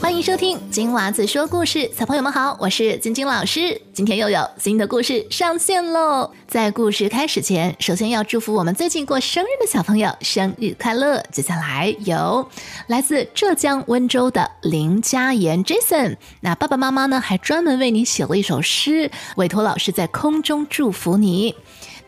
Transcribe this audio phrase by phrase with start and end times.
[0.00, 3.78] 欢迎收听金娃子说故事，小朋友们好，我是晶晶老师。
[3.92, 6.30] 今天又有新的故事上线喽！
[6.48, 11.22] 在故事开始前，首先要祝福我们最近过生日的小朋友生日快乐。
[11.30, 12.48] 接下来有
[12.86, 21.54] 来自浙江温州的林佳妍 Jason，那爸爸妈妈呢还专门为你写了一首诗，委托老师在空中祝福你，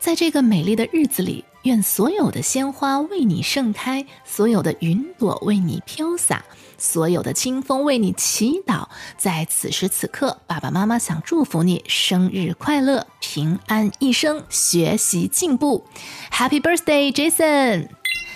[0.01, 1.45] 在这个美丽的日子里。
[1.65, 6.45] 愿所有的鲜花为你盛开，所有的云朵为你飘洒，
[6.83, 8.89] 所有的清风为你祈祷。
[9.17, 15.87] 在此时此刻，爸爸妈妈想祝福你生日快乐，平安一生，学习进步。
[16.33, 17.87] Happy birthday, Jason！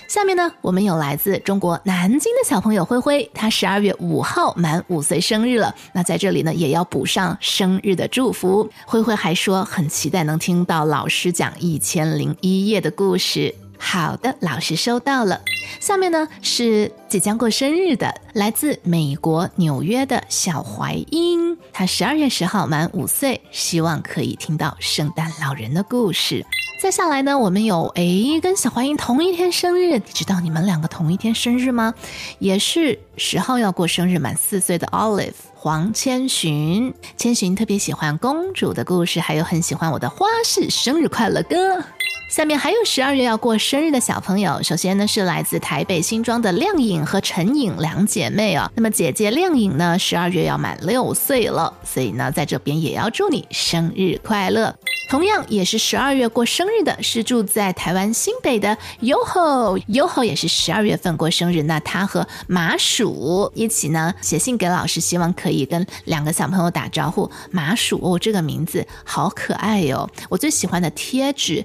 [0.06, 5.74] 下面呢，我们有来自中国南京的小朋友灰灰，他十二月五号满五岁生日了。
[5.92, 8.70] 那在这里呢，也要补上生日的祝福。
[8.86, 13.52] 灰灰还说很期待能听到老师讲一千零一夜的故事。
[13.78, 15.40] 好的，老师收到了。
[15.80, 26.44] 下面呢是即将过生日的，来自美国纽约的小怀英，他十二月十号满五岁，希望可以听到圣诞老人的故事。
[26.80, 31.94] 再下来呢，我们有诶跟小怀英同一天生日，你知道你们两个同一天生日吗？
[32.38, 41.82] 也是十号要过生日，满四岁的 Olive 黄千寻，千寻特别喜欢公主的故事，还有很喜欢我的花式生日快乐歌。
[42.28, 48.70] 下面还有十二月要过生日的小朋友，首先呢是来自台北新庄的亮颖和陈颖两姐妹啊。
[48.74, 54.74] 那么姐姐亮颖呢，十二月要满六岁了，所以呢在这边也要祝你生日快乐。
[55.08, 61.62] 同样也是十二月过生日的，是住在台湾新北的 Yoho，Yoho 也是十二月份过生日。
[61.62, 67.30] 那他和麻薯一起呢，写信给老师，希望可以跟两个小朋友打招呼。
[67.52, 70.10] 麻薯哦，这个名字好可爱哟！
[70.28, 71.64] 我最喜欢的贴纸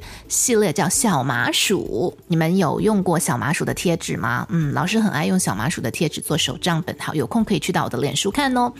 [0.52, 4.48] 系列叫小麻薯，你们有用过小麻薯的贴纸吗？
[4.50, 8.74] 嗯，老师很爱用小麻薯的贴纸做手账本，好，有空可以去到我的脸书看哦。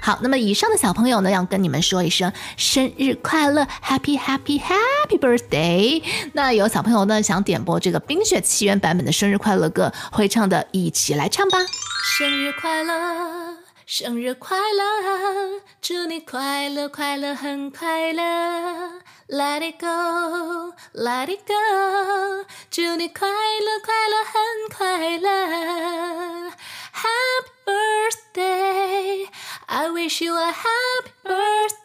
[0.00, 4.22] 好，那么以上的小朋友呢，要跟你们说一声生日快乐，Happy。
[4.22, 6.00] Happy Happy Birthday！
[6.32, 11.58] 那有小朋友呢想点播这个《冰雪奇缘》版本的生日快乐歌，会唱的一起来唱吧。
[12.18, 18.22] 生日快乐，生日快乐，祝你快乐快乐很快乐。
[19.31, 26.51] Let it go, let it go，祝你快乐快乐很快乐。
[26.93, 29.27] Happy birthday,
[29.65, 31.77] I wish you a happy birthday.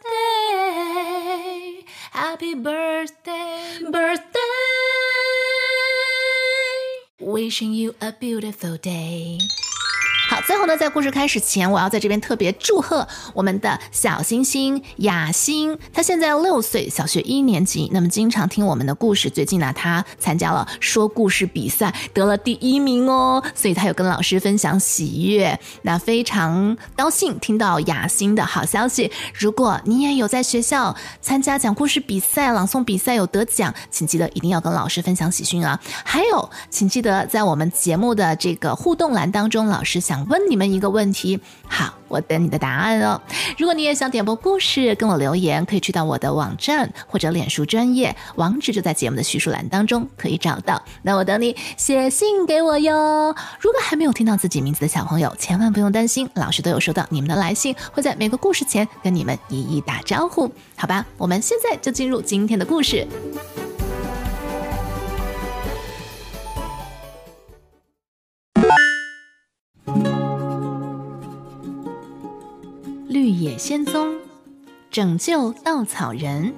[2.13, 4.39] Happy birthday, birthday.
[7.19, 9.39] Wishing you a beautiful day.
[10.46, 17.90] 最后呢，在故事开始前，我要在这边特别祝贺我们的小星星雅欣，她现在六岁，小学一年级。
[17.92, 23.42] 那么经常听我们的故事，最近呢，她参加了说故事比赛，得了第一名哦。
[23.54, 29.10] 所以她有跟老师分享喜悦，那非常高兴听到雅欣的好消息。
[29.34, 35.78] 如果你也有在学校参加讲故事比赛、朗诵比赛有得奖，请记得一定要跟老师分享喜讯啊！
[36.04, 40.27] 还有，请记得在我们节目的这个互动栏当中，老师想。
[40.28, 43.20] 问你们一个问题，好，我等你的答案哦。
[43.56, 50.82] 如果你也想点播故事，跟我留言，可以去到我的网站或者脸书专业，网址就在节目的叙述栏当中可以找到。
[51.02, 53.34] 那我等你写信给我哟。
[53.58, 61.06] 如果还没有听到自己名字的小朋友，千万不用担心，老师都有收到你们的来信，会在每个故事前跟你们一一打招呼，好吧？
[61.16, 63.06] 我们现在就进入今天的故事。
[73.58, 74.16] 仙踪，
[74.88, 76.54] 拯救稻草人。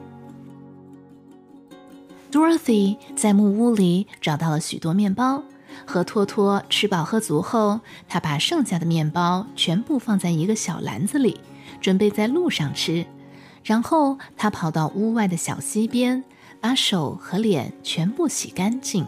[2.30, 5.42] Dorothy 在木屋里找到了许多面包，
[5.86, 11.40] 和托托吃饱喝足后，他把剩下的面包全部放在一个小篮子里，
[11.80, 13.06] 准备在路上吃。
[13.64, 16.22] 然后他跑到屋外的小溪边，
[16.60, 19.06] 把手和脸全部洗干净。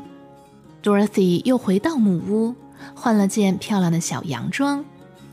[0.82, 2.54] Dorothy 又回到木屋，
[2.94, 4.82] 换了件漂亮的小洋装，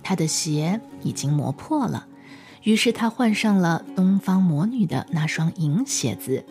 [0.04, 2.06] 她的鞋已经磨破了。
[2.70, 6.46] 于是他换上了东方魔女的那双银鞋子。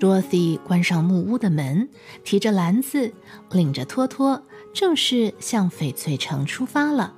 [0.00, 1.90] Dorothy 关上木屋的门，
[2.24, 3.12] 提着篮子，
[3.50, 4.42] 领着托托，
[4.72, 7.12] 正式向翡翠城出发了。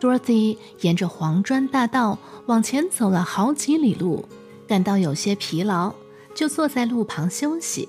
[0.00, 4.28] Dorothy 沿着黄砖大道往前走了好几里路，
[4.66, 5.94] 感到有些疲劳，
[6.34, 7.88] 就坐在路旁休息。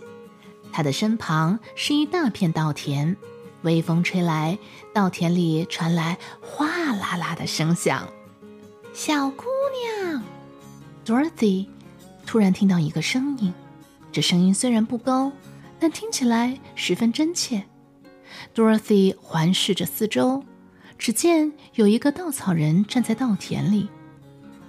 [0.71, 3.17] 他的身旁是一大片稻田，
[3.63, 4.59] 微风吹来，
[4.93, 8.07] 稻田里传来哗啦啦的声响。
[8.93, 9.45] 小姑
[11.09, 11.65] ，Dorothy，
[12.27, 13.51] 突然听到一个声音。
[14.11, 15.31] 这声音虽然不高，
[15.79, 17.63] 但听起来十分真切。
[18.53, 20.43] Dorothy 环视着四周，
[20.99, 23.89] 只见有一个稻草人站在稻田里，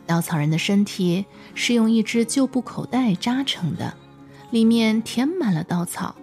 [0.06, 3.94] 稻草人的身体是用一只旧布口袋扎成的，
[4.50, 6.14] 里面填满了稻草。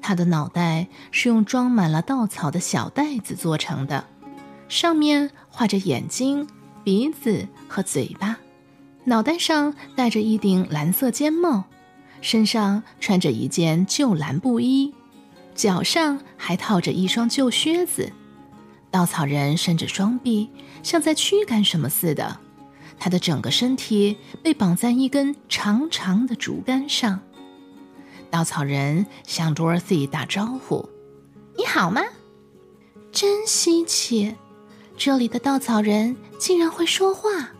[0.00, 4.04] 他的脑袋是用装满了稻草的小袋子做成的，
[4.68, 6.46] 上面画着眼睛、
[6.84, 8.38] 鼻子和嘴巴，
[9.08, 11.64] 脑袋上戴着一顶蓝色尖帽，
[12.20, 14.92] 身上穿着一件旧蓝布衣，
[15.54, 18.12] 脚上还套着一双旧靴子。
[18.90, 20.50] 稻草人伸着双臂，
[20.82, 22.38] 像在驱赶什么似的。
[22.98, 27.18] 他的整个身体被绑在一根长长的竹竿上。
[28.28, 30.86] 稻草人向 Dorothy 打招呼
[31.56, 32.02] ：“你好吗？”
[33.10, 34.34] 真稀奇，
[34.98, 37.52] 这里的稻草人竟然会说话。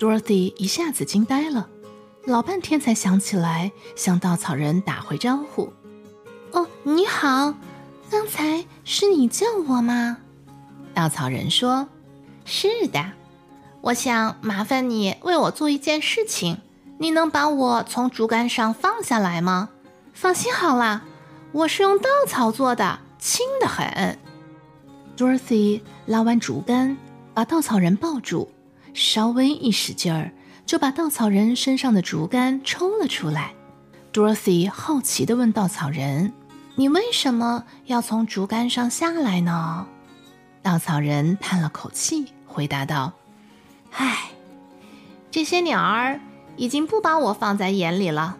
[0.00, 1.68] Dorothy 一下子惊呆了，
[2.24, 5.70] 老半天才想起来向稻草人打回招呼
[6.52, 7.52] ：“哦，你好，
[8.10, 10.16] 刚才是你叫我吗？”
[10.94, 11.86] 稻草人说
[12.46, 13.12] ：“是的，
[13.82, 16.56] 我想麻烦你为我做一件事情。
[16.96, 19.68] 你能把我从竹竿上放下来吗？”
[20.14, 21.04] 放心好了，
[21.52, 24.18] 我是用稻草做的，轻得很。
[25.14, 26.96] Dorothy 拉完竹竿，
[27.34, 28.50] 把稻草人抱住，
[28.94, 30.32] 稍微一使劲儿，
[30.66, 33.52] 就把稻草人身上的竹竿抽了出来。
[34.12, 36.32] Dorothy 好奇地问稻草人
[36.76, 39.86] ：“你为什么要从竹竿上下来呢？”
[40.62, 43.12] 稻草人叹了口气，回答道
[43.92, 44.30] ：“唉，
[45.30, 46.20] 这些鸟儿
[46.56, 48.36] 已经不把我放在眼里了。”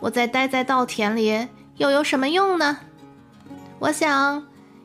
[0.00, 2.78] 我再待在稻田里又有什么用呢？
[3.80, 4.44] 我想，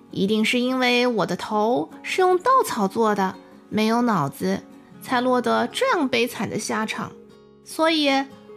[0.09, 3.35] 一定是因为我的头是用稻草做的，
[3.69, 4.63] 没有脑子，
[5.03, 7.11] 才落得这样悲惨的下场。
[7.63, 8.09] 所以，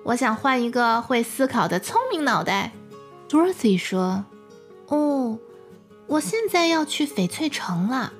[0.05, 2.73] 我想换一个会思考的聪明脑袋。
[3.29, 4.25] ”Dorothy 说。
[4.89, 5.39] “哦，
[6.07, 8.13] 我现在要去翡翠城了。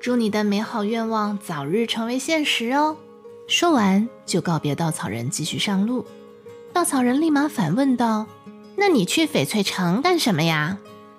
[0.00, 2.96] 祝你的美好愿望早日成为现实哦。”
[3.48, 6.06] 说完，就告别稻草人，继续上路。
[6.72, 8.26] 稻草人立马反问道
[8.76, 10.78] ：“那你去翡翠城干什么呀？”“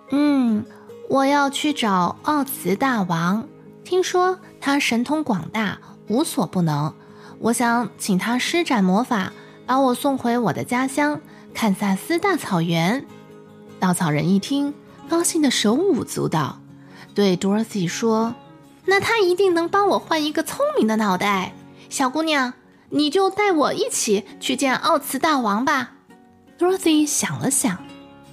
[0.10, 0.66] 嗯，
[1.10, 3.48] 我要去找奥茨大王。
[3.84, 5.78] 听说他神通广大，
[6.08, 6.94] 无所不能。
[7.40, 9.34] 我想请他施展魔法，
[9.66, 11.20] 把我送回我的家乡
[11.54, 13.06] 堪萨斯大草原。”
[13.80, 14.74] 稻草人一听，
[15.10, 16.60] 高兴的手舞足蹈，
[17.14, 18.36] 对 Dorothy 说
[18.86, 21.54] ：“那他一定能帮我换一个聪明的脑袋，
[21.90, 22.54] 小姑娘。”
[22.96, 25.94] 你就带我一起去见奥茨大王吧。
[26.60, 27.80] Dorothy 想了想，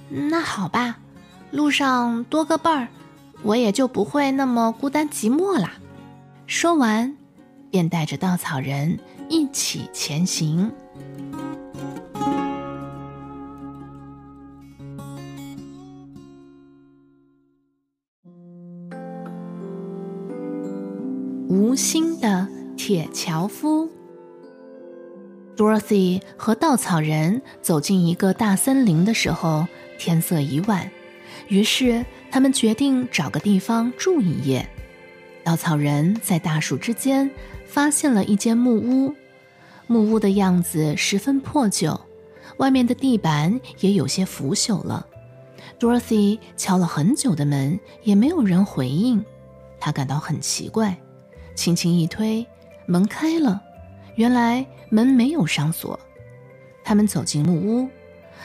[0.07, 0.99] 那好吧，
[1.49, 2.87] 路上多个伴儿，
[3.41, 5.71] 我也就不会那么孤单寂寞啦。
[6.45, 7.17] 说完，
[7.71, 10.71] 便带着稻草人一起前行。
[21.47, 23.89] 无心的铁樵夫。
[25.55, 29.67] Dorothy 和稻草人走进一个大森林的时候，
[29.99, 30.89] 天色已晚，
[31.47, 34.67] 于是他们决定找个地方住一夜。
[35.43, 37.29] 稻草人在大树之间
[37.71, 39.15] 发现了一间木屋，
[39.87, 41.97] 木屋的样子十分破旧，
[42.57, 45.07] 外面的地板也有些腐朽了。
[45.79, 49.23] Dorothy 敲了很久的门，也没有人回应，
[49.79, 50.97] 他感到很奇怪，
[51.55, 52.45] 轻轻一推，
[52.87, 53.61] 门开了。
[54.15, 55.97] 原来门没有上锁，
[56.83, 57.89] 他们走进木屋，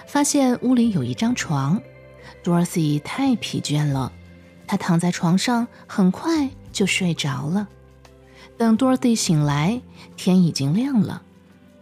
[0.06, 1.82] 发现屋里有一张床。
[2.44, 4.12] Dorothy 太疲倦了，
[4.68, 7.68] 她躺在床上，很快就睡着了。
[8.58, 9.80] 等 Dorothy 醒来，
[10.16, 11.22] 天已经亮了。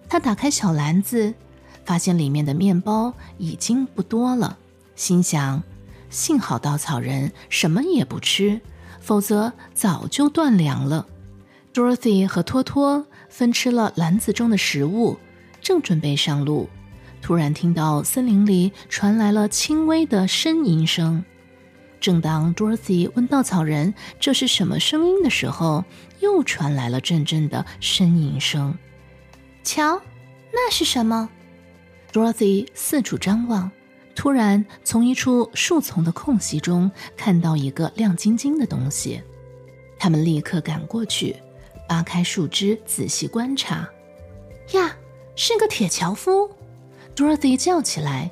[0.09, 1.35] 她打开小篮子，
[1.85, 4.59] 发现里面的面包已经不多了，
[4.97, 5.63] 心想：
[6.11, 8.61] 幸好稻草人什么也不吃，
[9.01, 11.07] 否则早就断粮了。
[11.73, 13.07] Dorothy 和托托。
[13.31, 15.19] 分吃了篮子中的食物，
[15.61, 16.69] 正准备上路，
[17.21, 21.25] 突然听到森林里传来了轻微的呻吟声。
[22.05, 25.87] 正当 Dorothy 问稻草人这是什么声音的时候，
[26.21, 28.77] 又传来了阵阵的呻吟声。
[29.63, 30.03] 瞧，
[30.53, 31.31] 那是什么
[32.13, 33.71] ？Dorothy 四处张望，
[34.15, 39.23] 突然从一处树丛的空隙中看到一个亮晶晶的东西，
[39.99, 41.35] 他们立刻赶过去。
[41.89, 43.89] 扒开树枝，仔细观察，
[44.73, 44.95] 呀，
[45.37, 46.51] 是个铁樵夫
[47.17, 48.31] ！Dorothy 叫起来。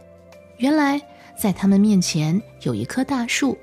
[0.59, 1.01] 原来，
[1.43, 3.59] 在他们面前有一棵大树，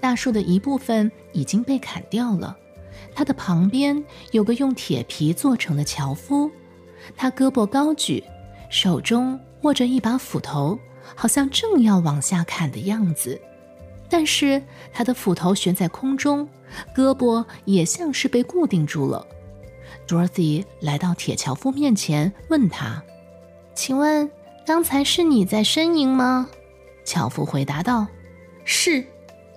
[0.00, 2.56] 大树的一部分已经被砍掉了。
[3.14, 6.50] 它的旁边有个用铁皮做成的樵夫，
[7.18, 8.24] 他胳膊高举，
[8.70, 10.78] 手中握着一把斧头，
[11.14, 13.38] 好像正要往下砍的样子。
[14.08, 16.48] 但是他的斧头悬在空中，
[16.96, 19.26] 胳膊也像是被固定住了。
[20.06, 23.02] Dorothy 来到铁樵夫面前，问他
[23.76, 24.30] ：“请问
[24.64, 26.48] 刚才是你在呻吟吗？”
[27.08, 28.06] 樵夫回答道
[28.64, 29.04] ：“是，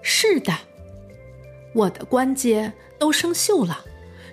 [0.02, 0.54] 是的，
[1.74, 3.84] 我的关节都生锈了，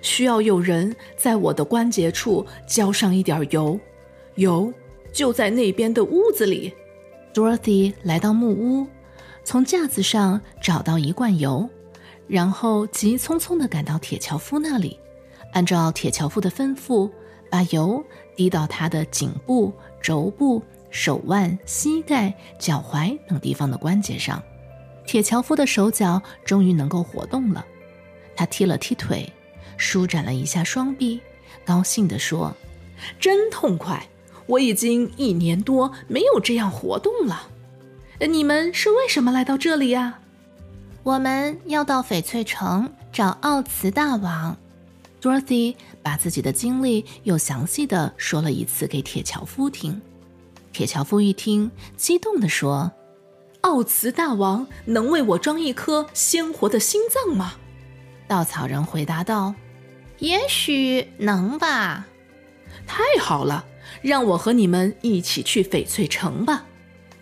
[0.01, 3.79] 需要有人在我的关节处浇上一点油，
[4.35, 4.73] 油
[5.11, 6.73] 就在那边的屋子里。”
[7.33, 8.87] Dorothy 来到木屋。
[9.43, 11.67] 从架子上找到一罐油，
[12.27, 14.99] 然后急匆匆地赶到铁樵夫那里，
[15.53, 17.09] 按照铁樵夫的吩咐，
[17.49, 18.03] 把油
[18.35, 24.41] 滴到他的颈部、肘部、手腕、膝盖、脚踝等地方的关节上。
[25.05, 27.65] 铁樵夫的手脚终于能够活动了，
[28.35, 29.31] 他踢了踢腿，
[29.77, 31.19] 舒展了一下双臂，
[31.65, 32.55] 高兴地说
[33.19, 34.07] ：“真痛快！
[34.45, 37.49] 我已经一年多没有这样活动了。”
[38.19, 40.19] 你们是为什么来到这里呀？
[41.03, 44.57] 我们要到翡翠城找奥茨大王。
[45.21, 50.01] Dorothy 把自己的经历又详细的说了一次给铁樵夫听。
[50.71, 52.91] 铁樵夫一听，激动地说
[53.61, 57.55] ：“奥茨大王能为我装一颗鲜活的心脏吗？”
[58.27, 59.55] 稻草人回答道
[60.19, 62.07] ：“也许能吧。”
[62.85, 63.65] 太好了，
[64.01, 66.65] 让我和你们一起去翡翠城吧。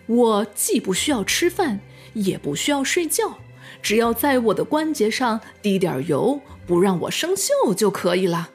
[0.06, 1.80] 我既不需要吃饭，
[2.14, 3.38] 也不需要睡觉，
[3.82, 8.50] 只要在我的关节上滴点油，不让我生锈就可以了。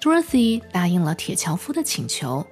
[0.00, 2.46] Dorothy 答应了铁樵夫的请求，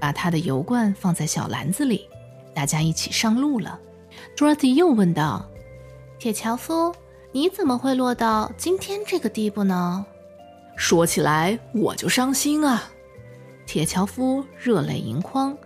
[0.00, 2.08] 把他的油罐放在小篮子里，
[2.54, 3.78] 大家一起上路了。
[4.36, 5.48] Dorothy 又问道
[6.18, 6.92] ：“铁樵夫，
[7.30, 10.04] 你怎么会落到今天这个地步呢？”
[10.74, 12.90] 说起来我就伤心啊！
[13.66, 15.56] 铁樵夫热泪盈眶。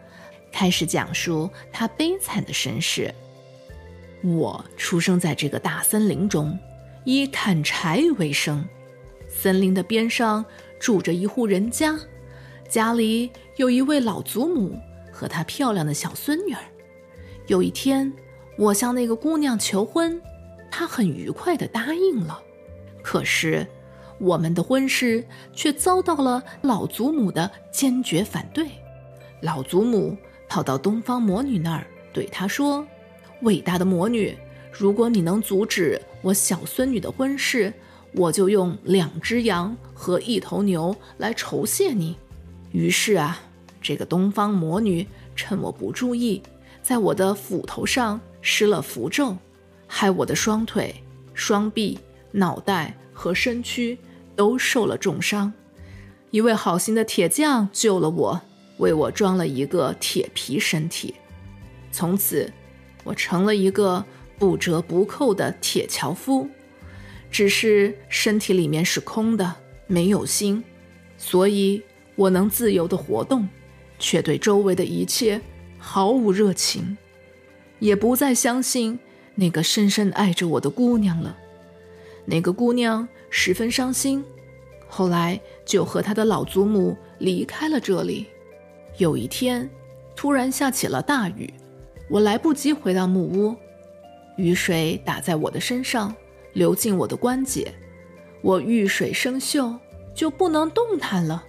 [0.52, 3.12] 开始讲述他悲惨的身世。
[4.22, 6.56] 我出生在这个大森林中，
[7.04, 8.64] 以砍柴为生。
[9.28, 10.44] 森林的边上
[10.78, 11.98] 住着一户人家，
[12.68, 14.78] 家里有一位老祖母
[15.12, 16.60] 和她漂亮的小孙女儿。
[17.46, 18.12] 有一天，
[18.58, 20.20] 我向那个姑娘求婚，
[20.70, 22.40] 她很愉快地答应了。
[23.02, 23.66] 可是，
[24.18, 28.68] 我们的婚事却遭到了老祖母的坚决反对。
[29.40, 30.16] 老祖母。
[30.46, 32.86] 跑到东方魔女那儿，对她说
[33.42, 34.36] ：“伟大的魔女，
[34.70, 37.72] 如果你能阻止我小孙女的婚事，
[38.12, 42.16] 我就用两只羊和一头牛来酬谢你。”
[42.74, 43.40] 于是啊，
[43.80, 46.42] 这个东方魔女趁我不注意，
[46.82, 49.36] 在我的斧头上施了符咒，
[49.86, 50.92] 害我的双腿、
[51.34, 51.96] 双臂、
[52.32, 53.96] 脑袋和身躯
[54.34, 55.52] 都受了重伤。
[56.32, 58.42] 一位好心的铁匠救了我。
[58.78, 61.14] 为我装了一个铁皮身体，
[61.92, 62.52] 从此
[63.04, 64.04] 我成了一个
[64.36, 66.48] 不折不扣的铁樵夫。
[67.30, 69.54] 只是身体里面是空的，
[69.86, 70.64] 没有心，
[71.16, 71.80] 所以
[72.16, 73.48] 我能自由的活动，
[73.98, 75.40] 却对周围的一切
[75.78, 76.96] 毫无热情，
[77.78, 78.98] 也不再相信
[79.34, 81.36] 那个深深爱着我的姑娘了。
[82.24, 84.24] 那个姑娘十分伤心，
[84.88, 88.26] 后来就和她的老祖母离开了这里。
[88.96, 89.68] 有一天，
[90.14, 91.52] 突然下起了大雨，
[92.08, 93.56] 我来不及回到木屋，
[94.36, 96.14] 雨水打在我的身上，
[96.52, 97.74] 流进我的关节，
[98.40, 99.76] 我遇水生锈，
[100.14, 101.44] 就不能动弹了。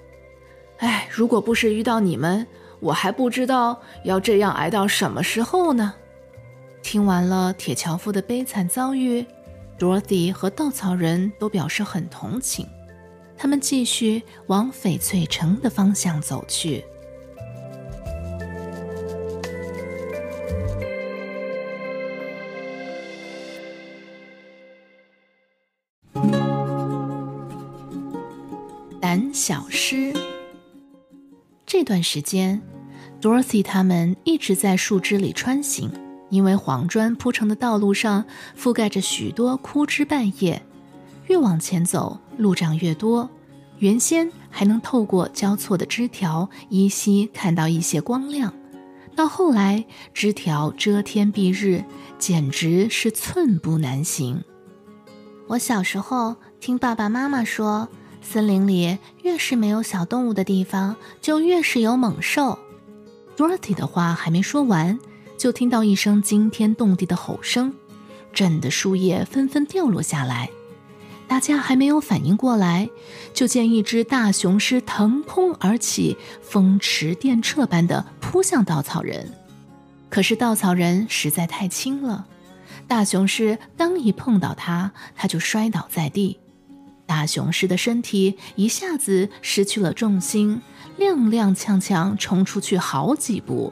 [0.77, 2.45] 哎，如果不是遇到你们，
[2.79, 5.93] 我还不知道要这样挨到什么时候呢。
[6.83, 9.25] 听完了铁樵夫的悲惨遭遇
[9.79, 12.67] ，Dorothy 和稻草人都表示很同情，
[13.37, 16.83] 他们继续往翡翠城的方向走去。
[29.01, 30.13] 胆小狮。
[31.85, 32.61] 段时间
[33.21, 35.89] ，Dorothy 他们一直在树枝里穿行，
[36.29, 38.25] 因为黄砖铺成的道路上
[38.59, 40.61] 覆盖着许多枯枝败叶。
[41.27, 43.29] 越往前走，路障越多。
[43.77, 48.53] 原先还能透过交错的枝条依稀看到一些光亮，
[49.15, 51.83] 到后来枝条遮天蔽日，
[52.17, 54.43] 简直是寸步难行。
[55.47, 57.87] 我小时候听爸爸妈妈说。
[58.25, 62.57] 森林里越是没有小动物的地方，就越是有猛兽。
[63.37, 64.99] Dorothy 的话还没说完，
[65.37, 67.73] 就听到一声惊天动地的吼声，
[68.33, 70.49] 震得树叶纷纷掉落下来。
[71.27, 72.89] 大家还没有反应过来，
[73.33, 79.31] 就见一只大雄狮腾空而起，风驰电掣般的扑向稻草人。
[80.09, 82.25] 可是稻草人实在太轻了，
[82.87, 86.39] 大雄狮刚一碰到它，它就摔倒在地。
[87.05, 90.61] 大雄狮的身体一下子失去了重心，
[90.99, 93.71] 踉踉跄跄冲出去好几步。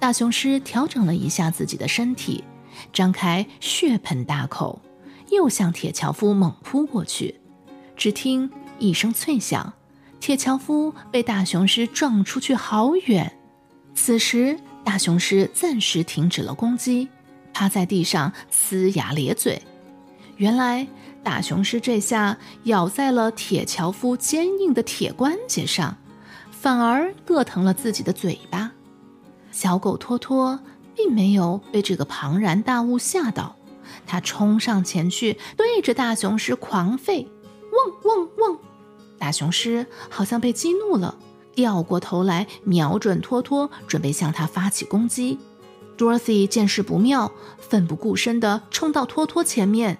[0.00, 2.44] 大雄狮调整了一下自己的身体，
[2.92, 4.80] 张开血盆大口，
[5.30, 7.40] 又向铁樵夫猛扑过去。
[7.96, 9.72] 只听一声脆响，
[10.20, 13.32] 铁樵夫被大雄狮撞出去好远。
[13.94, 17.08] 此时，大雄狮暂时停止了攻击，
[17.52, 19.60] 趴在地上呲牙咧嘴。
[20.36, 20.86] 原来，
[21.28, 25.98] 大雄狮这下咬在了铁樵夫坚硬的铁关节上，
[26.50, 28.72] 反而硌疼了自己的嘴巴。
[29.52, 30.58] 小狗托托
[30.96, 33.56] 并没有被这个庞然大物吓到，
[34.06, 37.26] 它冲上前去，对着大雄狮狂吠。
[37.72, 38.58] 汪汪汪！
[39.18, 41.18] 大雄狮好像被激怒了，
[41.54, 45.38] 掉过头来，瞄准托托，准备向他发起攻击。
[45.98, 49.98] Dorothy 见势不妙，奋不顾身地冲到托托前面，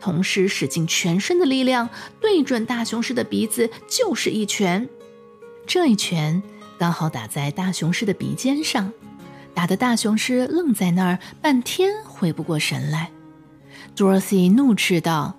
[0.00, 1.88] 同时使尽全身的力量，
[2.20, 4.88] 对准大雄狮的鼻子就是一拳。
[5.66, 6.42] 这一拳
[6.78, 8.92] 刚好打在大雄狮的鼻尖上，
[9.54, 13.10] 打得大雄狮愣在那儿，半天回不过神来。
[13.96, 15.36] Dorothy 怒斥道。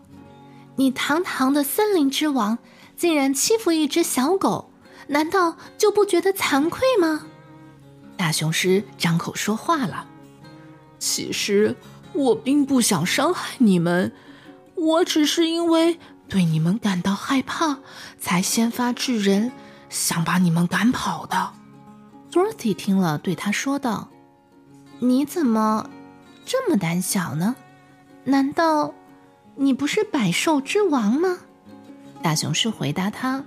[0.77, 2.57] 你堂堂的森林之王，
[2.95, 4.71] 竟然欺负一只小狗，
[5.07, 7.27] 难道就不觉得惭愧吗？
[8.15, 10.07] 大雄狮张口说话了
[10.97, 11.75] ：“其实
[12.13, 14.11] 我并不想伤害你们，
[14.75, 17.79] 我只是因为对你们感到害怕，
[18.19, 19.51] 才先发制人，
[19.89, 21.51] 想把你们赶跑的。
[22.31, 24.09] ”Dorothy 听了，对他说道
[24.99, 25.89] ：“你怎么
[26.45, 27.55] 这么胆小呢？
[28.23, 28.93] 难道？”
[29.57, 31.39] 你不是百兽之王吗？
[32.23, 33.43] 大雄狮回答他：“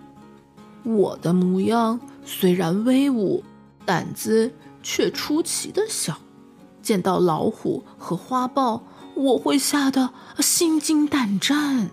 [0.85, 3.43] 我的模样虽然威武，
[3.87, 4.53] 胆子
[4.83, 6.19] 却出奇的小。
[6.83, 8.83] 见到老虎和花豹，
[9.15, 11.89] 我会吓得心惊胆战；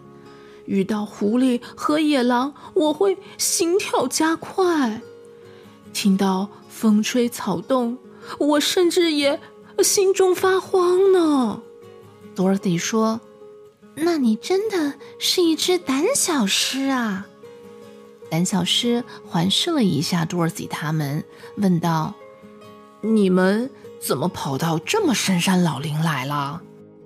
[0.66, 5.02] 遇到狐狸和野狼，我会心跳加快；
[5.94, 7.98] 听到风吹草动，
[8.40, 9.40] 我甚至也
[9.84, 11.62] 心中发慌呢。”
[12.36, 13.22] Dorothy 说。
[13.94, 17.28] 那你真的是一只胆小狮啊！
[18.30, 21.26] 胆小狮环视了一下 Dorothy 他们，
[21.58, 22.14] 问道
[23.04, 26.62] ：“你们怎么跑到这么深山老林来了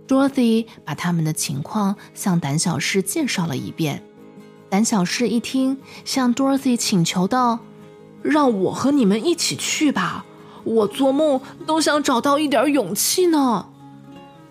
[0.08, 4.04] ？”Dorothy 把他们的情况向胆小狮介绍了一遍。
[4.70, 7.60] 胆小狮一听，向 Dorothy 请求道
[8.22, 10.26] ：“让我和你们一起去吧，
[10.64, 13.68] 我做梦都想找到一点勇气呢。”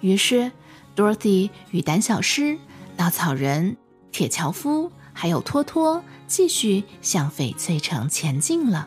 [0.00, 0.52] 于是。
[0.96, 2.56] Dorothy 与胆小狮、
[2.96, 3.76] 稻草人、
[4.12, 8.86] 铁樵夫还有托托继续向翡翠城前进了。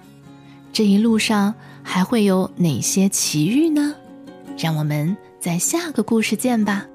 [0.72, 1.54] 这一路上
[1.84, 3.94] 还会有哪些奇遇呢？
[4.58, 6.86] 让我们在下个故事见吧。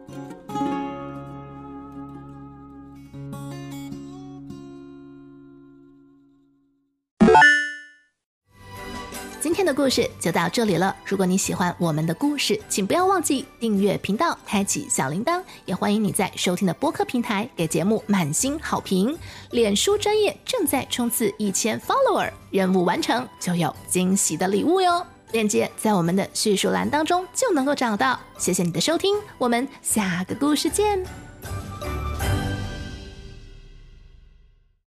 [9.40, 10.94] 今天的故事就到这里了。
[11.05, 15.42] 如果你喜欢我们的故事，请不要忘记订阅频道，开启小铃铛。
[15.66, 19.16] 也欢迎你在收听的播客平台给节目满星好评。
[19.50, 25.05] 脸书专业正在冲刺一千 follower，任务完成就有惊喜的礼物哟。
[25.33, 28.18] 链接在我们的叙述栏当中就能够找到。
[28.38, 31.22] 谢谢你的收听，我们下个故事见。